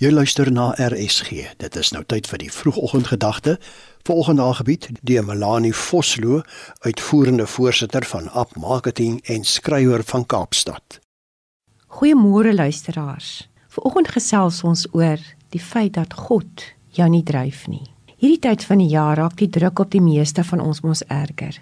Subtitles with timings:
[0.00, 1.42] Jy luister na RSG.
[1.60, 3.58] Dit is nou tyd vir die vroegoggendgedagte.
[4.08, 6.38] Volgende aangebied deur Melanie Vosloo,
[6.88, 11.02] uitvoerende voorsitter van App Marketing en skrywer van Kaapstad.
[12.00, 13.50] Goeiemôre luisteraars.
[13.76, 15.20] Vanoggend gesels ons oor
[15.52, 16.64] die feit dat God
[16.96, 17.84] jou nie dryf nie.
[18.16, 21.60] Hierdie tyd van die jaar raak die druk op die meeste van ons mos erger.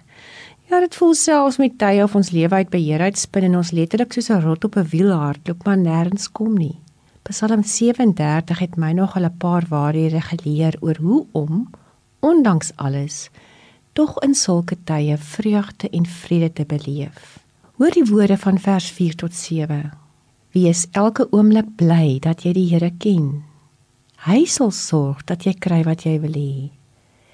[0.71, 4.15] Ja, dit voel selfs met tye of ons lewe uit beheer uitspin en ons letterlik
[4.15, 6.79] soos 'n rot op 'n wiel hardloop maar nêrens kom nie.
[7.29, 11.69] Psalm 37 het my nog al 'n paar waarhede geleer oor hoe om
[12.19, 13.29] ondanks alles
[13.93, 17.39] tog in sulke tye vreugde en vrede te beleef.
[17.75, 19.91] Hoor die woorde van vers 4 tot 7.
[20.51, 23.43] Wees elke oomblik bly dat jy die Here ken.
[24.15, 26.69] Hy sal sorg dat jy kry wat jy wil hê.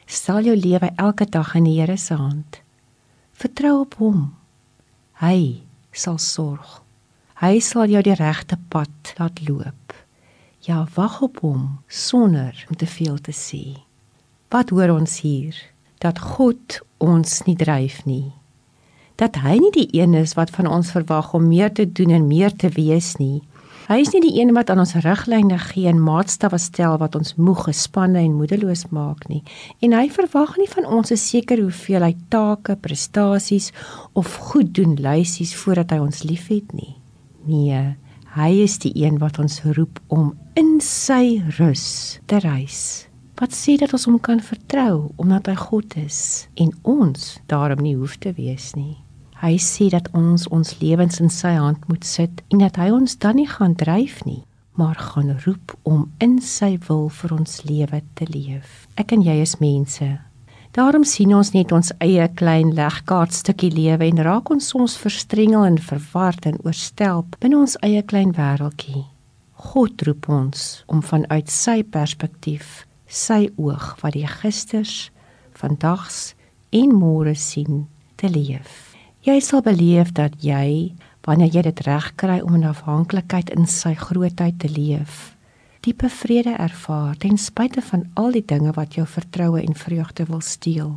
[0.05, 2.62] Stel jou lewe elke dag in die Here se hand.
[3.32, 4.34] Vertrou op hom.
[5.13, 6.84] Hy sal sorg.
[7.35, 9.84] Hy sal jou die regte pad laat loop.
[10.66, 13.78] Ja, wag op hom sonder om te veel te sê.
[14.50, 15.54] Wat hoor ons hier?
[16.02, 18.32] Dat God ons nie dryf nie.
[19.22, 22.26] Dat hy nie die een is wat van ons verwag om meer te doen en
[22.26, 23.44] meer te wees nie.
[23.85, 27.35] Hy is nie die een wat aan ons riglyne gee en maatstawwe stel wat ons
[27.38, 29.44] moeg, gespanne en moedeloos maak nie.
[29.85, 33.70] En hy verwag nie van ons 'n sekere hoeveelheid take, prestasies
[34.13, 36.98] of goed doen lysies voordat hy ons liefhet nie.
[37.46, 37.96] Nee,
[38.36, 43.08] hy is die een wat ons roep om in sy rus te reis.
[43.40, 46.20] Wat sê dat ons hom kan vertrou omdat hy God is
[46.60, 48.98] en ons daarom nie hoef te wees nie.
[49.40, 53.16] Hy sê dat ons ons lewens in sy hand moet sit en dat hy ons
[53.24, 54.44] dan nie gaan dryf nie,
[54.76, 58.88] maar gaan roep om in sy wil vir ons lewe te leef.
[59.00, 60.12] Ek en jy is mense
[60.76, 65.78] Daarom sien ons net ons eie klein legkaartstukkie lewe en raak ons soms verstrengel en
[65.79, 69.06] verward en oorstelp binne ons eie klein wêreltjie.
[69.69, 75.13] God roep ons om vanuit sy perspektief, sy oog wat die gisters,
[75.56, 76.34] vandags
[76.75, 77.85] en môre sien,
[78.19, 78.91] te leef.
[79.23, 80.91] Jy sal beleef dat jy,
[81.23, 85.34] wanneer jy dit reg kry om in afhanklikheid in sy grootheid te leef,
[85.85, 90.41] diepe vrede ervaar ten spyte van al die dinge wat jou vertroue en vreugde wil
[90.41, 90.96] steel.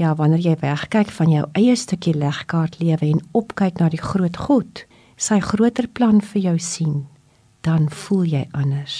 [0.00, 4.38] Ja, wanneer jy wegkyk van jou eie stukkie legkaart lewe en opkyk na die groot
[4.46, 4.84] God,
[5.20, 7.02] sy groter plan vir jou sien,
[7.60, 8.96] dan voel jy anders.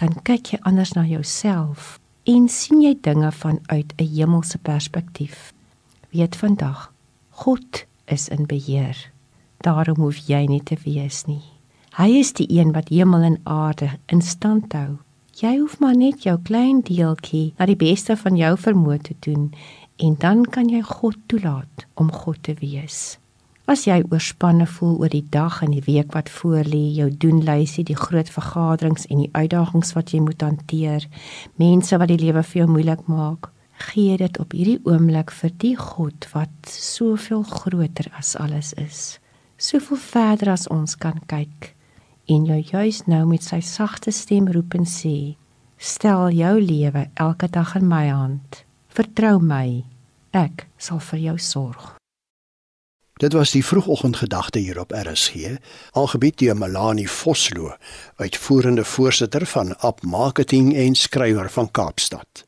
[0.00, 5.52] Dan kyk jy anders na jouself en sien jy dinge vanuit 'n hemelse perspektief.
[6.10, 6.92] Weet vandag,
[7.30, 8.96] God is in beheer.
[9.60, 11.57] Daarom hoef jy nie te wees nie.
[11.98, 15.00] Hy is die een wat hemel en aarde in stand hou.
[15.34, 19.48] Jy hoef maar net jou klein deeltjie na die beste van jou vermoë te doen
[20.06, 23.16] en dan kan jy God toelaat om God te wees.
[23.66, 27.98] As jy oorspanne voel oor die dag en die week wat voorlê, jou doenlysie, die
[27.98, 31.08] groot vergaderings en die uitdagings wat jy moet hanteer,
[31.58, 33.48] mense wat die lewe vir jou moeilik maak,
[33.88, 39.02] gee dit op hierdie oomblik vir die God wat soveel groter as alles is.
[39.58, 41.74] Soveel verder as ons kan kyk
[42.28, 45.36] en jou juis nou met sy sagte stem roep en sê:
[45.78, 48.64] Stel jou lewe elke dag in my hand.
[48.88, 49.84] Vertrou my.
[50.36, 51.94] Ek sal vir jou sorg.
[53.18, 55.56] Dit was die vroegoggendgedagte hier op RSG,
[55.98, 57.72] algebied deur Melanie Vosloo,
[58.16, 62.47] uitvoerende voorsitter van App Marketing en skrywer van Kaapstad.